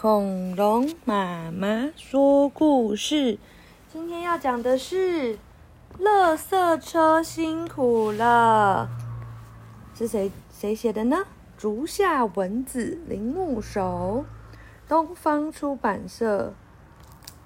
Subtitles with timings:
[0.00, 3.36] 恐龙妈妈说故事，
[3.92, 5.34] 今天要讲的是
[5.98, 8.88] 《垃圾车辛苦了》，
[9.98, 11.24] 是谁谁写的呢？
[11.56, 14.24] 竹下文子、铃木守，
[14.86, 16.54] 东方出版社。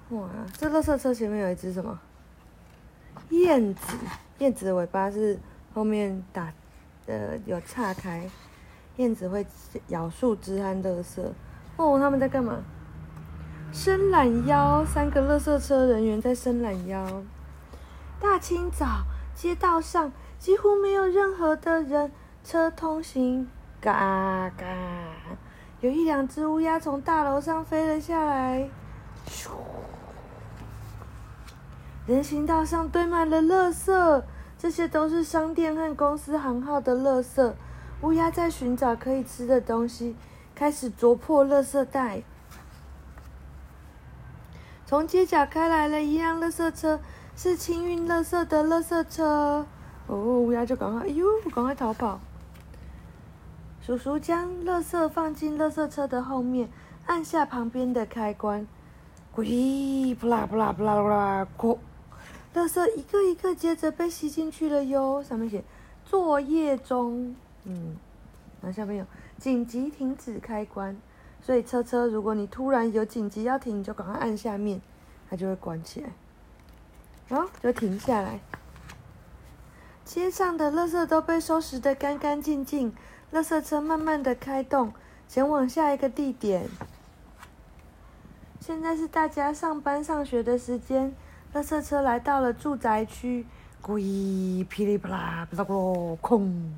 [0.09, 1.99] 哇，这垃圾车前面有一只什么？
[3.31, 3.97] 燕子，
[4.37, 5.39] 燕子的尾巴是
[5.73, 6.53] 后面打
[7.07, 8.29] 呃有岔开，
[8.97, 9.43] 燕子会
[9.87, 11.19] 咬树枝和垃圾。
[11.77, 12.57] 哦，他们在干嘛？
[13.71, 17.23] 伸懒腰，三个垃圾车人员在伸懒腰。
[18.19, 18.85] 大清早，
[19.33, 22.11] 街道上几乎没有任何的人
[22.43, 23.47] 车通行。
[23.81, 24.65] 嘎嘎，
[25.81, 28.69] 有一两只乌鸦从大楼上飞了下来。
[32.05, 34.23] 人行道上堆满了垃圾，
[34.57, 37.51] 这些都是商店和公司行号的垃圾。
[38.01, 40.15] 乌鸦在寻找可以吃的东西，
[40.55, 42.23] 开始啄破垃圾袋。
[44.85, 46.99] 从街角开来了一辆垃圾车，
[47.35, 49.65] 是清运垃圾的垃圾车。
[50.07, 52.19] 哦，乌鸦就赶快，哎呦，赶快逃跑！
[53.81, 56.69] 叔叔将垃圾放进垃圾车的后面，
[57.05, 58.67] 按下旁边的开关，
[59.35, 61.77] 咕扑啦扑啦扑啦扑啦，咕，
[62.53, 65.23] 垃圾一个一个接着被吸进去了哟。
[65.23, 65.63] 上面写
[66.05, 67.95] 作业中，嗯，
[68.63, 69.05] 然后下面有
[69.37, 70.97] 紧急停止开关，
[71.41, 74.81] 所以车车如果你突然有紧急要停，你就赶快按下面，
[75.29, 76.09] 它就会关起来，
[77.27, 78.39] 然后就停下来。
[80.05, 82.93] 街上的垃圾都被收拾得干干净净。
[83.33, 84.93] 垃圾车慢慢的开动，
[85.27, 86.69] 前往下一个地点。
[88.59, 91.13] 现在是大家上班上学的时间，
[91.53, 93.45] 垃圾车来到了住宅区，
[93.81, 93.97] 咕
[94.67, 96.77] 噼里啪啦，啪啦啪啦，空！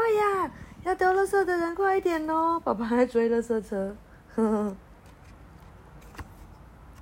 [0.00, 0.50] 快呀，
[0.84, 2.58] 要丢垃圾的人快一点哦！
[2.64, 3.94] 爸爸在追垃圾车，
[4.34, 4.76] 呵呵。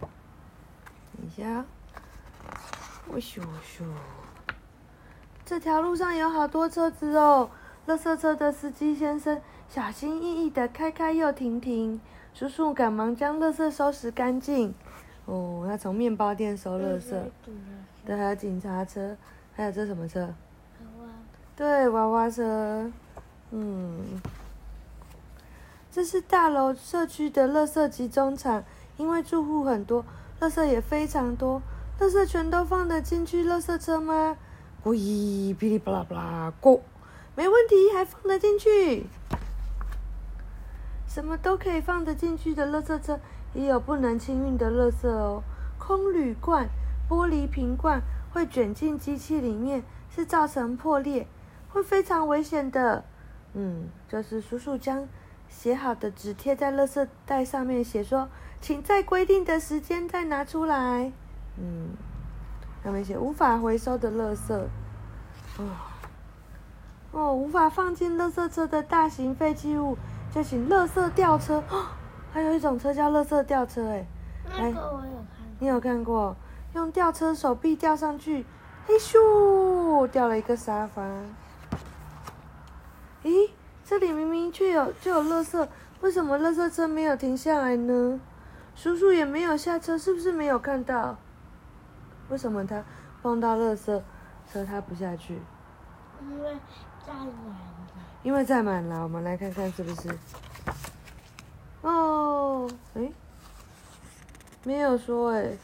[0.01, 1.65] 等一下，
[3.07, 3.85] 我咻咻，
[5.45, 7.49] 这条路上有好多车子哦。
[7.87, 12.01] 垃圾车的司机先生小心翼翼的开开又停停，
[12.35, 14.75] 叔叔赶忙将垃圾收拾干净。
[15.27, 17.15] 哦，他从面包店收垃圾。
[18.05, 19.17] 对，还有警察车，
[19.55, 20.35] 还有这什么车？
[21.59, 22.89] 对，娃娃车。
[23.51, 24.21] 嗯，
[25.91, 28.63] 这是大楼社区的垃圾集中场，
[28.97, 30.05] 因为住户很多，
[30.39, 31.61] 垃圾也非常多。
[31.99, 34.37] 垃圾全都放得进去垃圾车吗？
[34.85, 36.79] 咕咦，噼里啪啦啪啦，咕。
[37.35, 39.07] 没问题，还放得进去。
[41.09, 43.19] 什么都可以放得进去的垃圾车，
[43.53, 45.43] 也有不能清运的垃圾哦。
[45.77, 46.69] 空铝罐、
[47.09, 48.01] 玻璃瓶罐
[48.33, 51.27] 会卷进机器里面，是造成破裂，
[51.69, 53.05] 会非常危险的。
[53.55, 55.09] 嗯，就是叔叔将
[55.49, 58.29] 写好的纸贴在垃圾袋上面，写说，
[58.61, 61.13] 请在规定的时间再拿出来。
[61.57, 61.91] 嗯，
[62.85, 64.55] 上面写无法回收的垃圾。
[65.63, 65.97] 啊。
[67.11, 69.97] 哦，无法放进垃圾车的大型废弃物，
[70.31, 71.65] 就请垃圾吊车。
[72.31, 74.07] 还有一种车叫垃圾吊车，哎，
[74.51, 75.27] 那个我有看。
[75.59, 76.37] 你有看过？
[76.75, 78.45] 用吊车手臂吊上去，
[78.87, 81.03] 嘿咻，掉了一个沙发。
[83.25, 83.51] 咦，
[83.85, 85.69] 这里明明却有就有垃圾，
[86.01, 88.21] 为什么垃圾车没有停下来呢？
[88.75, 91.17] 叔叔也没有下车，是不是没有看到？
[92.29, 92.85] 为什么他
[93.23, 94.03] 碰到垃圾
[94.53, 95.41] 车他不下去？
[96.21, 96.57] 因为。
[97.09, 97.57] 载满了，
[98.23, 100.11] 因为载满了，我们来看看是不是？
[101.81, 103.11] 哦，诶，
[104.63, 105.57] 没有说诶。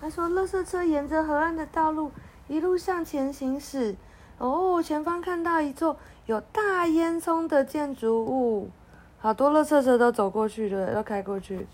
[0.00, 2.10] 他说，垃圾车沿着河岸的道路
[2.48, 3.94] 一路向前行驶。
[4.38, 5.96] 哦，前方看到一座
[6.26, 8.70] 有大烟囱的建筑物，
[9.18, 11.66] 好多垃圾车都走过去了，要开过去。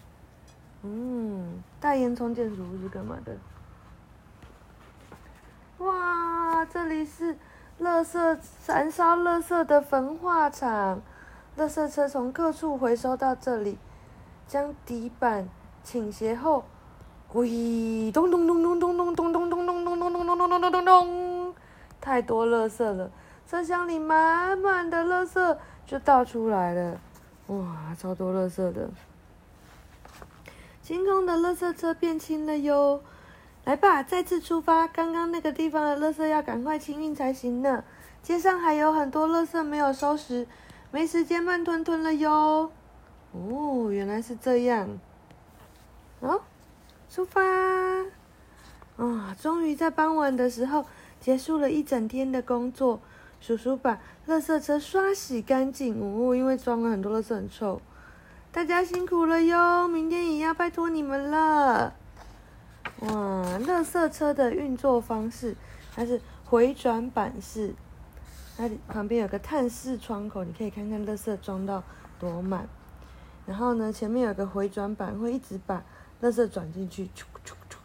[0.82, 3.36] 嗯，大烟囱建筑物是干嘛的？
[5.78, 7.36] 哇，这里是。
[7.80, 11.00] 垃圾燃烧垃圾的焚化厂，
[11.56, 13.78] 垃圾车从各处回收到这里，
[14.46, 15.48] 将底板
[15.82, 16.64] 倾斜后，
[17.32, 21.54] 咚咚咚咚咚咚咚咚咚咚咚咚咚咚咚咚咚咚咚，
[22.02, 23.10] 太多垃圾了，
[23.50, 27.00] 车厢里满满的垃圾就倒出来了，
[27.48, 28.88] 哇，超多垃圾的，
[30.80, 33.02] 清空的垃圾车变轻了哟。
[33.64, 34.86] 来吧，再次出发。
[34.86, 37.82] 刚刚那个地方的垃圾要赶快清运才行呢。
[38.22, 40.46] 街上还有很多垃圾没有收拾，
[40.92, 42.70] 没时间慢吞吞了哟。
[43.32, 44.88] 哦，原来是这样。
[46.20, 46.40] 哦，
[47.10, 47.42] 出发！
[48.96, 50.86] 啊，终于在傍晚的时候
[51.20, 53.00] 结束了一整天的工作。
[53.40, 53.98] 叔叔把
[54.28, 56.00] 垃圾车刷洗干净。
[56.00, 57.80] 哦，因为装了很多垃圾很臭。
[58.52, 61.94] 大家辛苦了哟，明天也要拜托你们了。
[63.00, 63.08] 哇，
[63.60, 65.56] 垃圾车的运作方式，
[65.94, 67.74] 它是回转板式，
[68.56, 71.82] 它旁边有个探视窗口，你可以看看垃圾装到
[72.18, 72.68] 多满。
[73.46, 75.82] 然后呢，前面有个回转板，会一直把
[76.20, 77.08] 垃圾转进去，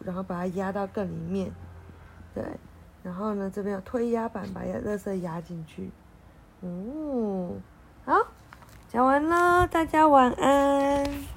[0.04, 1.50] 然后把它压到更里面。
[2.34, 2.44] 对，
[3.06, 5.92] 然后呢，这边有推压板，把垃圾压进去。
[6.60, 7.62] 嗯，
[8.04, 8.14] 好，
[8.88, 11.35] 讲完了，大家晚安。